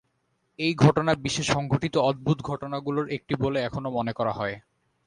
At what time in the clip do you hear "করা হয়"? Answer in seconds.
4.13-4.55